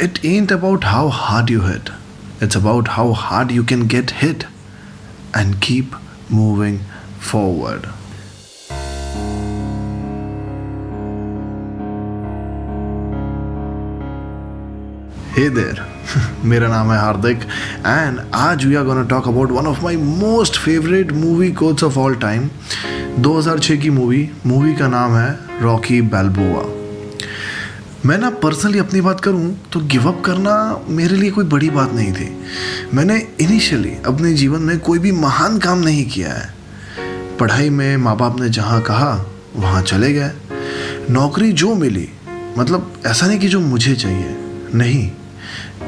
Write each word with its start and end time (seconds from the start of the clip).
it 0.00 0.24
ain't 0.24 0.50
about 0.50 0.84
how 0.84 1.08
hard 1.08 1.50
you 1.50 1.60
hit, 1.62 1.90
it's 2.40 2.56
about 2.56 2.88
how 2.88 3.12
hard 3.12 3.50
you 3.50 3.62
can 3.62 3.86
get 3.86 4.12
hit 4.22 4.46
and 5.34 5.60
keep 5.60 5.94
moving 6.30 6.78
forward. 7.30 7.88
Hey 15.34 15.48
there, 15.48 15.78
मेरा 16.44 16.68
नाम 16.68 16.90
है 16.92 16.98
Hardik 16.98 17.42
and 17.86 18.20
आज 18.34 18.64
we 18.64 18.74
are 18.74 18.84
gonna 18.84 19.02
talk 19.08 19.28
about 19.28 19.50
one 19.50 19.66
of 19.66 19.82
my 19.84 19.96
most 20.24 20.58
favourite 20.64 21.12
movie 21.20 21.52
quotes 21.62 21.84
of 21.84 21.98
all 21.98 22.14
time 22.26 22.48
2006 23.22 23.80
की 23.82 23.90
movie 24.00 24.28
movie 24.46 24.74
का 24.76 24.88
नाम 24.88 25.16
है 25.16 25.32
Rocky 25.62 26.00
बैल्बोआ 26.14 26.79
मैं 28.06 28.18
ना 28.18 28.30
पर्सनली 28.30 28.78
अपनी 28.78 29.00
बात 29.00 29.20
करूँ 29.20 29.68
तो 29.72 29.80
गिव 29.80 30.08
अप 30.08 30.22
करना 30.24 30.80
मेरे 30.88 31.16
लिए 31.16 31.30
कोई 31.30 31.44
बड़ी 31.44 31.70
बात 31.70 31.92
नहीं 31.92 32.12
थी। 32.12 32.40
मैंने 32.94 33.28
इनिशियली 33.40 33.92
अपने 34.06 34.32
जीवन 34.34 34.60
में 34.60 34.78
कोई 34.78 34.98
भी 34.98 35.12
महान 35.12 35.58
काम 35.58 35.78
नहीं 35.78 36.10
किया 36.10 36.32
है। 36.32 36.54
पढ़ाई 37.36 37.70
में 37.70 37.96
माँ 37.96 38.16
बाप 38.16 38.40
ने 38.40 38.48
जहाँ 38.48 38.80
कहा, 38.80 39.26
वहाँ 39.56 39.82
चले 39.82 40.12
गए। 40.12 40.30
नौकरी 41.10 41.52
जो 41.52 41.74
मिली 41.74 42.08
मतलब 42.58 42.92
ऐसा 43.06 43.26
नहीं 43.26 43.38
कि 43.38 43.48
जो 43.48 43.60
मुझे 43.60 43.94
चाहिए, 43.94 44.36
नहीं। 44.74 45.10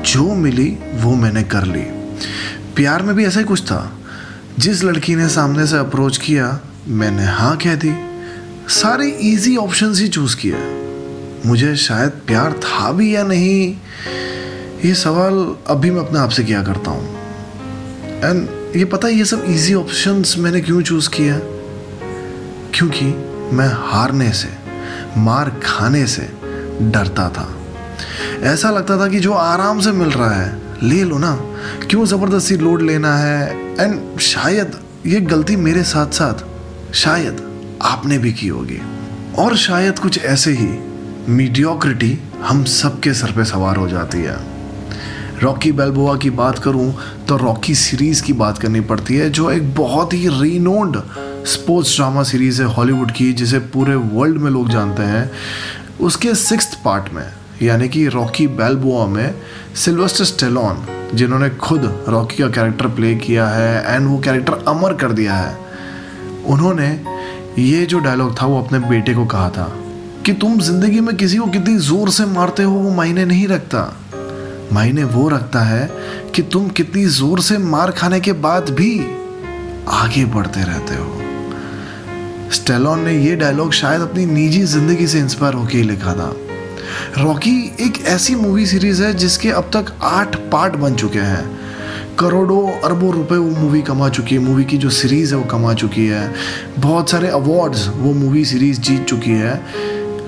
जो 0.04 0.34
मिली, 0.34 0.78
वो 0.94 1.14
मैंने 1.14 1.42
कर 1.42 1.64
ली। 1.64 1.82
प्यार 2.76 3.02
में 3.02 3.16
भी 3.16 3.24
ऐसा 3.24 3.40
ही 3.40 3.46
कुछ 3.46 3.62
था। 3.62 3.98
जिस 4.58 4.84
लड़की 4.84 5.16
ने 5.16 5.28
सामने 5.28 5.66
से 5.66 5.76
अप्रोच 5.76 6.18
किया, 6.18 6.60
मैंने 6.88 7.24
हाँ 7.24 7.56
कह 7.56 7.74
दी। 7.74 7.94
सारे 8.68 9.10
इजी 9.10 9.56
ऑप्शंस 9.56 10.00
ही 10.00 10.08
चूज़ 10.08 10.36
किए। 10.36 10.54
मुझे 11.46 11.76
शायद 11.76 12.10
प्यार 12.10 12.52
था 12.52 12.92
भी 12.92 13.16
या 13.16 13.22
नहीं, 13.22 13.76
ये 14.84 14.94
सवाल 14.94 15.56
अभी 15.66 15.90
मैं 15.90 16.06
अपने 16.06 16.18
आप 16.18 16.28
से 16.28 16.44
किया 16.44 16.62
करता 16.62 16.90
हूँ। 16.90 17.14
एंड 18.04 18.48
ये 18.76 18.84
पता 18.84 19.08
है, 19.08 19.14
ये 19.14 19.24
सब 19.24 19.44
इजी 19.48 19.74
ऑप्शंस 19.74 20.34
मैंने 20.38 20.60
क्यों 20.60 20.82
चूज़ 20.82 21.10
किया? 21.10 21.38
क्योंकि 22.74 23.04
मैं 23.56 23.90
हारने 23.90 24.32
से, 24.32 24.48
मार 25.16 25.60
खाने 25.64 26.06
से 26.06 26.32
डरता 26.82 27.28
था। 27.28 27.56
ऐसा 28.42 28.70
लगता 28.70 28.98
था 28.98 29.08
कि 29.08 29.20
जो 29.20 29.32
आराम 29.32 29.80
से 29.80 29.92
मिल 29.92 30.08
रहा 30.08 30.30
है, 30.30 30.58
ले 30.82 31.04
लो 31.04 31.18
ना। 31.18 31.40
क्यों 31.90 32.06
ज़बरदस्ती 32.06 32.56
लोड 32.56 32.82
लेना 32.82 33.18
है? 33.18 33.56
एंड 33.80 34.18
शायद 34.18 34.80
ये 35.06 35.20
गलती 35.20 35.56
मेरे 35.56 35.82
साथ 35.82 36.06
साथ 36.06 36.44
शायद 36.94 37.42
आपने 37.82 38.18
भी 38.18 38.32
की 38.32 38.48
होगी। 38.48 38.80
और 39.38 39.56
शायद 39.56 39.98
कुछ 39.98 40.24
ऐसे 40.24 40.50
ही 40.50 40.91
मीडियोक्रिटी 41.28 42.18
हम 42.42 42.62
सबके 42.64 43.12
सर 43.14 43.32
पे 43.32 43.44
सवार 43.44 43.76
हो 43.76 43.88
जाती 43.88 44.18
है। 44.18 44.36
रॉकी 45.42 45.70
बेलबोआ 45.72 46.16
की 46.16 46.30
बात 46.30 46.58
करूँ 46.58 46.94
तो 47.28 47.36
रॉकी 47.36 47.74
सीरीज़ 47.74 48.22
की 48.22 48.32
बात 48.32 48.58
करनी 48.58 48.80
पड़ती 48.80 49.16
है, 49.16 49.28
जो 49.30 49.50
एक 49.50 49.74
बहुत 49.74 50.12
ही 50.12 50.28
रीनोन्ड 50.30 50.96
स्पोर्ट्स 51.46 51.94
ड्रामा 51.96 52.22
सीरीज़ 52.22 52.60
है 52.62 52.68
हॉलीवुड 52.68 53.10
की, 53.10 53.32
जिसे 53.32 53.58
पूरे 53.58 53.94
वर्ल्ड 53.94 54.38
में 54.38 54.50
लोग 54.50 54.68
जानते 54.68 55.02
हैं। 55.02 55.30
उसके 56.00 56.34
सिक्स 56.34 56.74
पार्ट 56.84 57.12
में, 57.14 57.24
यानी 57.62 57.88
कि 57.88 58.06
रॉकी 58.08 58.46
बेलबोआ 58.48 59.06
में 59.06 59.34
सिल्वेस्टर 59.74 60.24
स्टेलॉन 60.24 60.84
जिन्होंने 61.14 61.50
खुद 61.50 62.04
रॉकी 62.08 62.42
का 62.42 62.48
कैरेक्टर 62.48 62.86
प्ले 62.88 63.14
किया 63.16 63.46
है 63.48 63.94
एंड 63.94 64.08
वो 64.08 64.18
कैरेक्टर 64.18 64.64
अमर 64.68 64.94
कर 64.94 65.12
दिया 65.12 65.34
है, 65.34 65.56
उन्होंने 66.46 66.88
ये 67.58 67.86
जो 67.86 67.98
डायलॉग 67.98 68.40
था, 68.40 68.46
वो 68.46 68.62
अपने 68.62 68.78
बेटे 68.88 69.14
को 69.14 69.26
कहा 69.26 69.48
था। 69.50 69.72
कि 70.26 70.32
तुम 70.32 70.58
ज़िंदगी 70.60 71.00
में 71.00 71.16
किसी 71.16 71.36
को 71.36 71.46
कितनी 71.46 71.76
ज़ोर 71.76 72.10
से 72.10 72.24
मारते 72.26 72.62
हो 72.62 72.72
वो 72.72 72.90
मायने 72.90 73.24
नहीं 73.24 73.46
रखता। 73.48 73.80
मायने 74.72 75.04
वो 75.04 75.28
रखता 75.28 75.60
है 75.60 75.90
कि 76.34 76.42
तुम 76.42 76.68
कितनी 76.68 77.04
ज़ोर 77.06 77.40
से 77.40 77.58
मार 77.58 77.90
खाने 77.90 78.20
के 78.20 78.32
बाद 78.44 78.70
भी 78.70 78.98
आगे 79.88 80.24
बढ़ते 80.24 80.60
रहते 80.60 80.94
हो। 80.94 82.50
स्टेलॉन 82.52 83.00
ने 83.00 83.16
ये 83.18 83.34
डायलॉग 83.36 83.72
शायद 83.72 84.00
अपनी 84.00 84.26
निजी 84.26 84.62
ज़िंदगी 84.62 85.06
से 85.06 85.18
इंस्पायर 85.18 85.54
होकर 85.54 85.76
ही 85.76 85.82
लिखा 85.82 86.14
था। 86.14 86.32
रॉकी 87.18 87.58
एक 87.80 88.04
ऐसी 88.06 88.34
मूवी 88.34 88.66
सीरीज़ 88.66 89.02
है 89.02 89.12
जिसके 89.14 89.50
अब 89.50 89.70
तक 89.76 89.92
आठ 90.02 90.36
पार्ट 90.52 90.76
बन 90.76 90.94
चुके 90.94 91.18
हैं। 91.18 91.44
करोड़ों 92.18 92.62
अरबों 92.80 93.12
रुपए 93.12 93.36
वो 93.36 93.50
मूवी 93.50 93.82
कमा 93.82 94.08
चुकी 94.08 94.34
है, 94.34 94.40
मूवी 94.40 94.64
की 94.64 94.78
जो 94.78 94.90
सीरीज़ 94.90 95.34
है 95.34 95.40
वो 95.40 95.46
कमा 95.50 95.74
चुकी 95.74 96.06
है। 96.06 96.32
बहुत 96.78 97.10
सारे 97.10 97.28
अवार्ड्स 97.28 97.88
वो 97.88 98.12
मूवी 98.14 98.44
सीरीज़ 98.44 98.80
जीत 98.80 99.04
चुकी 99.04 99.30
है। 99.30 99.54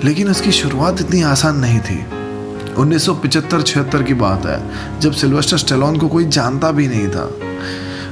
लेकिन 0.04 0.28
उसकी 0.28 0.52
शुरुआत 0.52 1.00
इतनी 1.00 1.22
आसान 1.22 1.56
नहीं 1.56 1.80
थी। 1.80 2.04
1975-76 2.74 4.02
की 4.02 4.14
बात 4.14 4.46
है, 4.46 5.00
जब 5.00 5.12
सिल्वेस्टर 5.12 5.58
स्टेलॉन 5.58 5.96
को 5.96 6.08
कोई 6.08 6.24
जानता 6.24 6.70
भी 6.70 6.88
नहीं 6.88 7.08
था। 7.08 7.30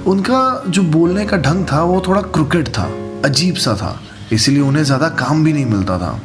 उनका 0.06 0.62
जो 0.68 0.82
बोलने 0.82 1.24
का 1.26 1.36
ढंग 1.36 1.64
था, 1.72 1.82
वो 1.82 2.02
थोड़ा 2.08 2.20
क्रिकेट 2.20 2.68
था, 2.68 2.90
अजीब 3.24 3.54
सा 3.54 3.74
था, 3.74 4.00
इसीलिए 4.32 4.62
उन्हें 4.62 4.84
ज़्यादा 4.84 5.08
काम 5.08 5.44
भी 5.44 5.52
नहीं 5.52 5.66
मिलता 5.66 5.98
था। 5.98 6.18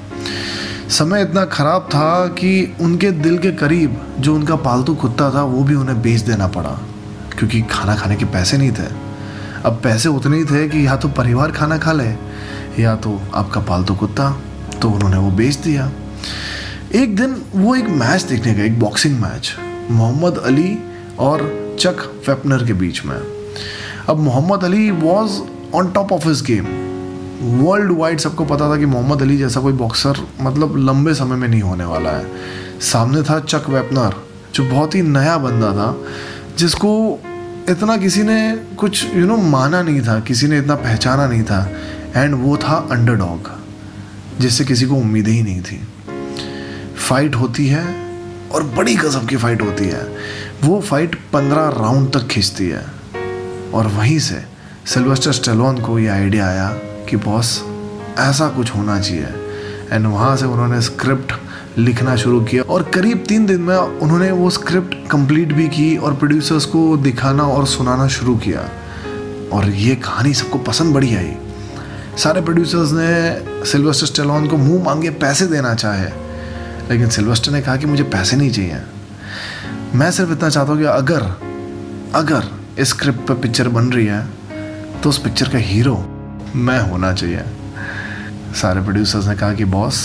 समय 0.90 1.22
इतना 1.22 1.46
ख़राब 1.46 1.90
था 1.94 2.28
कि 2.28 2.76
उनके 2.82 3.12
दिल 3.12 3.38
के 3.38 3.52
करीब 3.52 4.02
जो 4.20 4.36
उनका 4.36 4.56
पालतू 4.56 4.96
कुत्ता 4.96 5.30
था, 5.32 5.44
वो 5.44 5.64
भी 5.64 5.76
उन्हें 5.76 6.02
बेच 6.02 6.22
देना 6.22 6.48
पड़ा, 6.48 6.78
क्योंकि 7.38 7.62
खाना 7.62 7.96
खाने 7.96 8.16
के 8.16 8.26
पैसे 8.26 8.58
नहीं 8.58 8.72
थे। 8.72 8.90
अब 9.66 9.80
पैसे 9.84 10.10
उतने 10.10 10.38
ही 10.38 10.46
थे 10.46 10.68
कि 10.70 10.88
या 10.88 10.96
तो 10.96 11.10
परिवार 11.10 11.52
खाना 11.52 11.78
खा 11.78 11.92
ले, 11.92 12.10
या 12.80 12.96
तो 12.96 13.22
आपका 13.36 13.62
पालतू 13.62 13.96
कुत्ता 13.96 14.36
तो 14.82 14.90
उन्होंने 14.90 15.18
वो 15.18 15.32
बेच 15.32 15.56
दिया। 15.56 15.92
एक 16.96 17.16
दिन 17.16 17.42
वो 17.56 17.76
एक 17.76 17.88
मैच 17.88 18.22
देखने 18.22 18.54
गए 18.54 18.66
एक 18.66 18.80
बॉक्सिंग 18.80 19.20
मैच 19.20 19.56
मोहम्मद 19.92 20.38
अली 20.38 20.78
और 21.20 21.68
चक 21.80 22.00
फेपनर 22.26 22.66
के 22.66 22.74
बीच 22.74 23.06
में। 23.06 23.18
अब 24.10 24.18
Muhammad 24.18 24.64
Ali 24.64 24.92
was 24.92 25.40
on 25.76 25.92
top 25.92 26.12
of 26.12 26.28
his 26.28 26.42
game 26.42 26.66
worldwide 27.92 28.20
सबको 28.20 28.46
पता 28.46 28.70
था 28.70 28.78
कि 28.78 28.86
मोहम्मद 28.86 29.22
अली 29.22 29.38
जैसा 29.38 29.60
कोई 29.60 29.74
बॉक्सर 29.74 30.28
मतलब 30.42 30.78
लंबे 30.78 31.14
समय 31.14 31.36
में 31.36 31.48
नहीं 31.48 31.62
होने 31.62 31.86
वाला 31.86 32.10
है। 32.10 32.26
सामने 32.82 33.24
था 33.24 33.40
चक 33.40 33.70
वेपनर 33.70 34.16
जो 34.56 34.64
बहुत 34.64 34.96
ही 34.96 35.02
नया 35.02 35.38
बंदा 35.38 35.72
था 35.72 36.02
जिसको 36.58 37.20
इतना 37.70 37.98
किसी 37.98 38.24
ने 38.24 38.56
कुछ 38.56 39.06
यू 39.06 39.12
you 39.12 39.26
नो 39.26 39.36
know, 39.36 39.46
माना 39.46 39.82
नहीं 39.82 40.02
था 40.02 40.20
किसी 40.20 40.48
ने 40.48 40.58
इतना 40.58 40.76
पहचाना 40.76 41.28
नहीं 41.28 41.44
था 41.44 41.72
एंड 42.16 42.36
वो 42.36 42.58
था 42.58 42.88
अंडरडॉग 42.92 43.57
जिससे 44.40 44.66
किसी 44.66 44.86
को 44.86 44.96
उम्मीद 44.96 45.28
ही 45.28 45.44
नहीं 45.44 45.62
थी। 45.62 45.88
फाइट 47.10 47.36
होती 47.36 47.68
है 47.68 48.12
और 48.52 48.64
बड़ी 48.64 48.96
गजब 48.96 49.28
की 49.28 49.36
फाइट 49.36 49.62
होती 49.62 49.86
है। 49.86 50.16
वो 50.64 50.82
फाइट 50.82 51.16
पंद्रह 51.16 51.68
राउंड 51.70 52.14
तक 52.14 52.28
खींचती 52.28 52.70
है। 52.70 52.86
और 53.74 53.88
वहीं 53.88 54.20
से 54.20 54.46
सिल्वेस्टर 54.86 55.32
स्टेलोन 55.32 55.82
को 55.82 56.00
ये 56.00 56.08
आइडिया 56.08 56.48
आया 56.48 56.70
कि 57.10 57.18
बॉस 57.18 57.64
ऐसा 58.18 58.50
कुछ 58.50 58.76
होना 58.76 59.02
चाहिए। 59.02 59.28
एंड 59.92 60.08
वहाँ 60.08 60.38
से 60.38 60.46
उन्होंने 60.46 60.82
स्क्रिप्ट 60.82 61.34
लिखना 61.78 62.16
शुरू 62.16 62.42
किया 62.42 62.64
और 62.64 62.84
करीब 62.84 63.26
तीन 63.30 63.46
दिन 63.46 63.62
में 63.62 63.78
उन्होंने 63.78 64.32
वो 64.32 64.50
स्क्रिप्ट 64.50 65.10
कंप्लीट 65.12 65.54
भी 65.54 65.68
की 65.68 65.98
और 65.98 66.16
प्रोड्यूसर्स 66.16 66.66
को 66.66 66.98
दिखाना 66.98 67.44
और 67.44 67.68
सुनाना 67.68 68.08
शुरू 68.08 68.38
किया। 68.38 68.70
और 69.54 69.70
ये 69.70 69.96
कहानी 69.96 70.34
सबको 70.34 70.60
पसंद 70.60 70.94
बड़ी 70.94 71.16
आई। 71.16 71.36
सारे 72.18 72.42
प्रोड्यूसर्स 72.42 72.92
ने 72.92 73.66
सिल्वेस्टर 73.66 74.06
स्टेलॉन 74.06 74.48
को 74.48 74.58
मुँह 74.58 74.84
मांगे 74.84 75.10
पैसे 75.22 75.46
देना 75.48 75.74
चाहे, 75.76 76.08
लेकिन 76.90 77.10
सिल्वेस्टर 77.10 77.52
ने 77.52 77.62
कहा 77.62 77.76
कि 77.78 77.86
मुझे 77.86 78.04
पैसे 78.04 78.38
नहीं 78.38 78.52
चाहिए। 78.52 78.82
मैं 79.96 80.10
सिर्फ़ 80.12 80.32
इतना 80.32 80.50
चाहता 80.50 80.72
हूँ 80.72 80.80
कि 80.80 80.86
अगर 80.86 81.22
अगर 82.16 82.50
इस 82.80 82.90
स्क्रिप्ट 82.90 83.28
पर 83.28 83.36
पिक्चर 83.36 83.68
बन 83.70 83.92
रही 83.92 84.06
है 84.06 84.26
तो 85.02 85.10
उस 85.10 85.18
पिक्चर 85.18 85.50
का 85.50 85.58
हीरो 85.60 85.96
मैं 86.56 86.80
होना 86.82 87.14
चाहिए। 87.14 87.44
सारे 88.62 88.82
प्रोड्यूसर्स 88.82 89.28
ने 89.28 89.36
कहा 89.36 89.54
कि 89.54 89.66
बॉस 89.68 90.04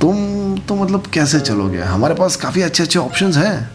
तुम 0.00 0.58
तो 0.58 0.74
मतलब 0.76 1.06
कैसे 1.14 1.40
चलोगे? 1.40 1.80
हमारे 1.80 2.14
पास 2.14 2.36
काफ़ी 2.36 2.62
अच्छे 2.62 2.82
अच्छे 2.82 2.98
ऑप्शंस 2.98 3.36
हैं। 3.36 3.70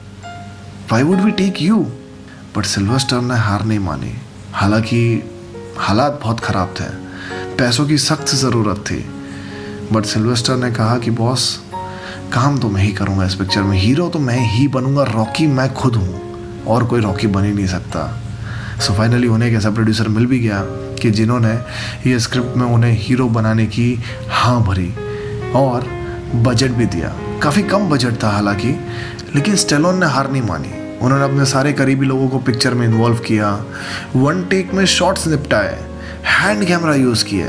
Why 0.92 1.04
would 1.04 1.22
we 1.22 1.32
take 1.34 1.62
you 1.62 1.84
but 2.58 2.66
Sylvester 2.66 3.22
ने 3.22 3.36
हार 3.38 3.66
नहीं 3.66 3.80
मानी। 3.80 4.16
हालाँकि, 4.54 5.02
हालात 5.78 6.20
बहुत 6.24 6.40
ख़राब 6.40 6.74
थे। 6.80 7.05
पैसों 7.60 7.86
की 7.86 7.98
सख्त 7.98 8.36
ज़रूरत 8.36 8.78
थी। 8.78 9.06
बट 9.94 10.06
सिल्वेस्टर 10.06 10.58
ने 10.58 10.72
कहा 10.72 10.98
कि, 10.98 11.12
बॉस, 11.12 11.64
काम 12.34 12.60
तो 12.60 12.70
मैं 12.70 12.82
ही 12.82 12.92
करूँगा 12.92 13.26
इस 13.26 13.36
पिक्चर 13.36 13.62
में। 13.62 13.78
हीरो 13.78 14.10
तो 14.10 14.20
मैं 14.20 14.40
ही 14.40 14.68
बनूँगा। 14.68 15.04
रॉकी 15.04 15.48
मैं 15.48 15.74
खुद 15.74 15.96
हूँ। 15.96 16.26
और 16.66 16.84
कोई 16.84 17.02
रॉकी 17.02 17.28
बन 17.28 17.46
ही 17.46 17.54
नहीं 17.54 17.68
सकता। 17.68 18.22
सो 18.80 18.94
फाइनली 18.94 19.28
उन्हें 19.28 19.50
एक 19.50 19.56
ऐसा 19.56 19.70
प्रोड्यूसर 19.70 20.08
मिल 20.08 20.26
भी 20.26 20.40
गया 20.40 20.62
कि 21.02 21.12
जिन्होंने 21.12 21.54
ये 22.10 22.20
स्क्रिप्ट 22.20 22.58
में 22.58 22.66
उन्हें 22.66 22.98
हीरो 23.02 23.30
बनाने 23.30 23.66
की 23.66 24.00
हाँ 24.30 24.64
भरी 24.64 24.94
और 25.56 25.88
बजट 26.36 26.72
भी 26.72 26.86
दिया। 26.86 27.40
काफ़ी 27.40 27.64
कम 27.64 27.90
बजट 27.90 28.24
था 28.24 28.30
हालाँकि, 28.30 28.80
लेकिन 29.36 29.56
स्टेलोन 29.56 30.00
ने 30.00 30.06
हार 30.06 30.32
नहीं 30.32 30.42
मानी। 30.42 30.85
उन्होंने 31.06 31.26
अपने 31.26 31.46
सारे 31.46 31.74
करीबी 31.74 32.06
लोगों 32.06 32.30
को 32.30 32.40
पिक्चर 32.40 32.74
में 32.74 32.88
इन्वॉल्व 32.88 33.16
किया। 33.16 33.66
वन 34.16 34.44
टेक 34.44 34.74
में 34.74 34.86
शॉट्स 34.86 35.28
निपटाए। 35.28 35.84
हैंड 36.26 36.68
कैमरा 36.68 36.96
यूज़ 36.96 37.26
किए। 37.26 37.48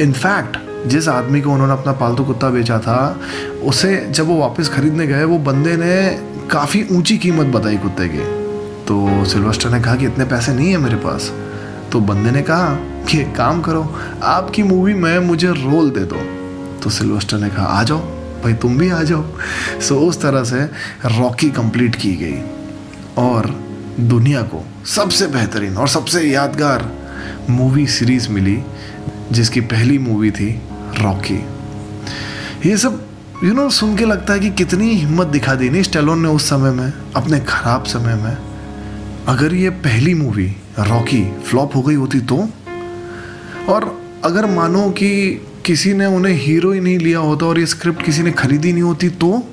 इनफैक्ट 0.00 0.56
जिस 0.86 1.08
आदमी 1.08 1.40
को 1.40 1.50
उन्होंने 1.50 1.72
अपना 1.72 1.92
पालतू 1.92 2.24
कुत्ता 2.24 2.50
बेचा 2.50 2.78
था, 2.78 3.20
उसे 3.64 4.06
जब 4.10 4.26
वो 4.26 4.36
वापस 4.36 4.68
खरीदने 4.68 5.06
गए, 5.06 5.24
वो 5.24 5.38
बंदे 5.38 5.76
ने 5.76 6.18
काफ़ी 6.48 6.86
ऊँची 6.92 7.18
कीमत 7.18 7.46
बताई 7.46 7.76
कुत्ते 7.76 8.08
की। 8.08 8.18
तो 8.84 9.24
सिल्वेस्टर 9.24 9.70
ने 9.70 9.80
कहा 9.80 9.94
कि 9.94 10.06
इतने 10.06 10.24
पैसे 10.24 10.54
नहीं 10.54 10.70
है 10.70 10.78
मेरे 10.78 10.96
पास। 10.96 11.32
तो 11.92 12.00
बंदे 12.00 12.30
ने 12.30 12.42
कहा 12.42 12.74
कि 13.08 13.20
एक 13.20 13.36
काम 13.36 13.60
करो, 13.60 13.96
आपकी 14.22 14.62
मूवी 14.62 14.94
में 14.94 15.18
मुझे 15.18 15.48
रोल 15.48 15.90
दे 15.90 16.00
दो। 16.00 16.16
तो 16.82 16.90
सिल्वेस्टर 16.90 17.38
ने 17.38 17.48
कहा, 17.48 17.66
आ 17.66 17.82
जाओ, 17.82 17.98
भाई 18.44 18.52
तुम 18.52 18.78
भी 18.78 18.90
आ 18.90 19.02
जाओ। 19.02 19.24
सो 19.80 19.96
उस 19.96 20.22
तरह 20.22 20.44
से 20.44 20.60
रॉकी 21.18 21.50
कंप्लीट 21.50 21.94
की 21.94 22.12
गई। 22.12 22.55
और 23.18 23.46
दुनिया 24.00 24.42
को 24.42 24.64
सबसे 24.86 25.26
बेहतरीन 25.26 25.76
और 25.76 25.88
सबसे 25.88 26.22
यादगार 26.22 26.92
मूवी 27.50 27.86
सीरीज़ 27.86 28.28
मिली, 28.28 28.62
जिसकी 29.32 29.60
पहली 29.60 29.98
मूवी 29.98 30.30
थी 30.30 30.62
रॉकी 30.98 31.44
ये 32.68 32.76
सब 32.76 33.06
यू 33.44 33.54
नो 33.54 33.68
सुन 33.70 33.96
के 33.96 34.04
लगता 34.04 34.32
है 34.32 34.40
कि 34.40 34.50
कितनी 34.50 34.94
हिम्मत 34.94 35.26
दिखा 35.26 35.54
दी। 35.54 35.68
नहीं 35.70 35.82
स्टेलोन 35.82 36.22
ने 36.22 36.28
उस 36.28 36.48
समय 36.48 36.70
में, 36.70 36.92
अपने 37.16 37.40
खराब 37.40 37.84
समय 37.84 38.14
में, 38.14 38.36
अगर 39.26 39.54
ये 39.54 39.70
पहली 39.70 40.14
मूवी 40.14 40.56
रॉकी 40.78 41.32
फ्लॉप 41.46 41.76
हो 41.76 41.82
गई 41.82 41.94
होती 41.94 42.20
तो? 42.20 42.48
और 43.68 44.02
अगर 44.24 44.46
मानो 44.46 44.90
कि 44.90 45.42
किसी 45.66 45.94
ने 45.94 46.06
उन्हें 46.06 46.34
हीरो 46.34 46.72
ही 46.72 46.80
नहीं 46.80 46.98
लिया 46.98 47.18
होता 47.18 47.46
और 47.46 47.58
ये 47.58 47.66
स्क्रिप्ट 47.66 48.02
किसी 48.02 48.22
ने 48.22 48.30
खरीदी 48.32 48.72
नहीं 48.72 48.82
होती 48.82 49.08
तो? 49.08 49.48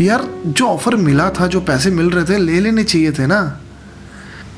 यार, 0.00 0.28
जो 0.46 0.66
ऑफ़र 0.66 0.96
मिला 0.96 1.30
था, 1.30 1.46
जो 1.46 1.60
पैसे 1.60 1.90
मिल 1.90 2.10
रहे 2.10 2.24
थे, 2.24 2.38
ले 2.38 2.60
लेने 2.60 2.84
चाहिए 2.84 3.12
थे 3.12 3.26
ना। 3.26 3.60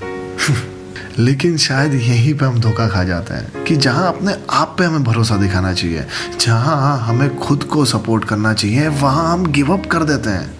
लेकिन 1.18 1.56
शायद 1.56 1.94
यहीं 1.94 2.34
पे 2.34 2.44
हम 2.44 2.60
धोखा 2.60 2.88
खा 2.88 3.04
जाते 3.04 3.34
हैं 3.34 3.64
कि 3.64 3.76
जहाँ 3.76 4.08
अपने 4.08 4.36
आप 4.50 4.74
पे 4.78 4.84
हमें 4.84 5.04
भरोसा 5.04 5.36
दिखाना 5.36 5.72
चाहिए, 5.72 6.06
जहाँ 6.40 6.98
हमें 6.98 7.38
खुद 7.38 7.64
को 7.64 7.84
सपोर्ट 7.84 8.24
करना 8.24 8.54
चाहिए, 8.54 8.88
वहाँ 8.88 9.32
हम 9.32 9.46
गिव 9.46 9.72
अप 9.72 9.86
कर 9.86 10.04
देते 10.04 10.30
हैं। 10.30 10.54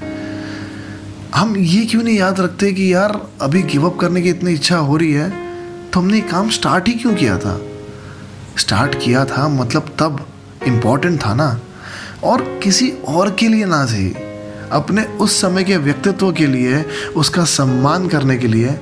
हम 1.34 1.56
ये 1.56 1.86
क्यों 1.86 2.02
नहीं 2.02 2.18
याद 2.18 2.40
रखते 2.40 2.72
कि 2.72 2.94
यार, 2.94 3.28
अभी 3.40 3.62
गिव 3.62 3.90
अप 3.90 3.98
करने 3.98 4.22
की 4.22 4.28
इतनी 4.28 4.52
इच्छा 4.52 4.76
हो 4.76 4.96
रही 4.96 5.12
है 5.12 5.44
तो 5.90 6.00
हमने 6.00 6.20
काम 6.20 6.50
स्टार्ट 6.50 6.88
ही 6.88 6.94
क्यों 6.94 7.14
किया 7.14 7.38
था? 7.38 7.60
स्टार्ट 8.58 8.94
किया 8.94 9.24
था 9.24 9.48
मतलब 9.48 9.96
तब 9.98 10.26
इम्पोर्टेंट 10.66 11.26
था 11.26 11.34
ना? 11.34 11.60
और 12.24 12.60
किसी 12.62 12.90
और 12.90 13.30
के 13.30 13.48
लिए 13.48 13.64
ना 13.64 13.86
सही। 13.86 14.33
अपने 14.72 15.05
उस 15.20 15.40
समय 15.40 15.64
के 15.64 15.76
व्यक्तित्व 15.76 16.32
के 16.32 16.46
लिए, 16.46 16.84
उसका 17.16 17.44
सम्मान 17.44 18.08
करने 18.08 18.37
के 18.37 18.49
लिए 18.49 18.78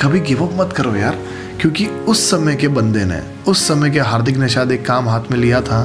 कभी 0.00 0.20
गिव 0.20 0.44
अप 0.46 0.58
मत 0.58 0.72
करो 0.76 0.94
यार, 0.96 1.18
क्योंकि 1.60 1.86
उस 1.86 2.30
समय 2.30 2.56
के 2.56 2.68
बंदे 2.68 3.04
ने, 3.04 3.20
उस 3.48 3.66
समय 3.68 3.90
के 3.90 4.00
हार्दिक 4.00 4.36
ने 4.36 4.48
शायद 4.48 4.72
एक 4.72 4.84
काम 4.86 5.08
हाथ 5.08 5.30
में 5.30 5.38
लिया 5.38 5.60
था 5.60 5.84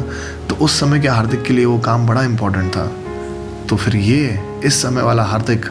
तो 0.49 0.55
उस 0.55 0.79
समय 0.79 0.99
के 0.99 1.07
हार्दिक 1.07 1.43
के 1.43 1.53
लिए 1.53 1.65
वो 1.65 1.77
काम 1.79 2.07
बड़ा 2.07 2.23
इम्पोर्टेंट 2.23 2.71
था। 2.75 2.85
तो 3.69 3.75
फिर 3.75 3.95
ये, 3.95 4.39
इस 4.65 4.81
समय 4.81 5.01
वाला 5.01 5.23
हार्दिक, 5.23 5.65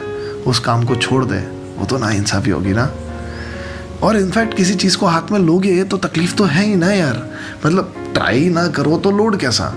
उस 0.47 0.59
काम 0.59 0.85
को 0.85 0.95
छोड़ 0.95 1.23
दे, 1.25 1.39
वो 1.77 1.85
तो 1.85 1.97
ना 1.97 2.11
इंसाफी 2.11 2.51
होगी 2.51 2.73
ना? 2.73 2.89
और 4.03 4.17
इनफैक्ट 4.17 4.53
किसी 4.53 4.75
चीज़ 4.75 4.97
को 4.97 5.05
हाथ 5.05 5.31
में 5.31 5.39
लोगे 5.39 5.83
तो 5.83 5.97
तकलीफ़ 5.97 6.35
तो 6.35 6.43
है 6.43 6.63
ही 6.65 6.75
ना 6.75 6.91
यार। 6.91 7.25
मतलब 7.65 7.93
ट्राई 8.13 8.49
ना 8.49 8.67
करो 8.67 8.97
तो 8.97 9.11
लोड 9.11 9.37
कैसा? 9.37 9.73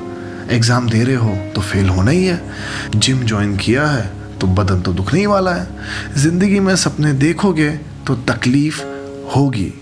एग्ज़ाम 0.51 0.89
दे 0.89 1.03
रहे 1.05 1.15
हो 1.17 1.37
तो 1.55 1.61
फेल 1.61 1.89
होना 1.89 2.11
ही 2.11 2.25
है। 2.25 2.41
जिम 2.97 3.23
ज्वाइन 3.23 3.57
किया 3.57 3.87
है 3.87 4.11
तो 4.41 4.47
बदन 4.47 4.81
तो 4.83 4.93
दुखने 4.93 5.21
ही 5.21 5.27
वाला 5.27 5.55
है। 5.55 5.69
ज़िंदगी 6.17 6.61
में 6.61 6.75
सपने 6.77 7.13
देखोगे 7.15 7.71
तो 8.07 8.15
तकलीफ़ 8.29 8.83
होगी। 9.37 9.73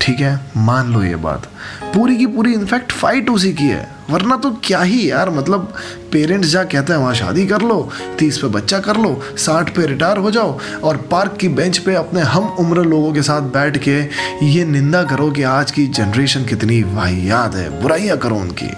ठीक 0.00 0.20
है? 0.20 0.38
मान 0.56 0.92
लो 0.92 1.02
ये 1.02 1.16
बात। 1.16 1.46
पूरी 1.94 2.16
की 2.16 2.26
पूरी 2.26 2.52
इनफैक्ट 2.54 2.92
फाइट 2.92 3.30
उसी 3.30 3.52
की 3.52 3.64
है। 3.64 3.88
वरना 4.10 4.36
तो 4.36 4.50
क्या 4.64 4.80
ही 4.80 5.10
यार 5.10 5.30
मतलब 5.30 5.72
पेरेंट्स 6.12 6.48
जा 6.48 6.64
कहते 6.64 6.92
हैं, 6.92 7.00
वहाँ 7.00 7.14
शादी 7.14 7.46
कर 7.46 7.62
लो, 7.62 7.90
तीस 8.18 8.38
पे 8.38 8.48
बच्चा 8.48 8.78
कर 8.78 8.96
लो, 8.96 9.20
साठ 9.36 9.74
पे 9.76 9.86
रिटायर 9.86 10.18
हो 10.18 10.30
जाओ 10.30 10.58
और 10.84 10.96
पार्क 11.10 11.36
की 11.40 11.48
बेंच 11.48 11.78
पे 11.78 11.94
अपने 11.94 12.20
हम 12.20 12.48
उम्र 12.60 12.84
लोगों 12.84 13.12
के 13.12 13.22
साथ 13.22 13.50
बैठ 13.52 13.78
के 13.88 13.98
ये 14.46 14.64
निंदा 14.64 15.02
करो 15.04 15.30
कि 15.30 15.42
आज 15.42 15.70
की 15.70 15.86
जनरेशन 15.88 16.44
कितनी 16.44 16.82
वाहियात 16.82 17.54
है, 17.54 17.68
बुराइयाँ 17.82 18.18
करो 18.18 18.36
उनकी। 18.36 18.70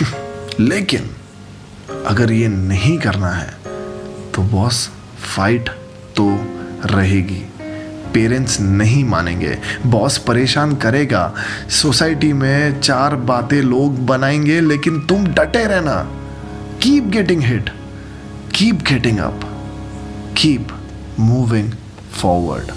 लेकिन 0.60 1.10
अगर 2.06 2.32
ये 2.32 2.48
नहीं 2.48 2.98
करना 2.98 3.28
है 3.28 3.50
तो 4.34 4.42
बॉस 4.42 4.88
फाइट 5.36 5.68
तो 6.16 6.28
रहेगी। 6.84 7.44
पेरेंट्स 8.14 8.60
नहीं 8.60 9.04
मानेंगे। 9.04 9.58
बॉस 9.86 10.18
परेशान 10.18 10.74
करेगा। 10.76 11.34
सोसाइटी 11.70 12.32
में 12.32 12.80
चार 12.80 13.16
बातें 13.16 13.60
लोग 13.62 14.06
बनाएँगे, 14.06 14.60
लेकिन 14.60 15.00
तुम 15.00 15.26
डटे 15.26 15.64
रहना। 15.64 16.02
Keep 16.82 17.04
getting 17.04 17.42
hit 17.42 17.70
keep 18.54 18.82
getting 18.88 19.18
up 19.18 19.40
keep 20.36 20.68
moving 21.20 21.72
forward 22.12 22.72